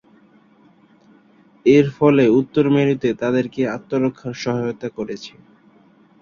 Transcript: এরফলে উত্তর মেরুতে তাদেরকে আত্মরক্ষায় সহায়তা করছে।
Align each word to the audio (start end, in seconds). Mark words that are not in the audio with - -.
এরফলে 1.65 2.23
উত্তর 2.39 2.65
মেরুতে 2.75 3.09
তাদেরকে 3.21 3.61
আত্মরক্ষায় 3.75 4.37
সহায়তা 4.43 4.87
করছে। 4.97 5.33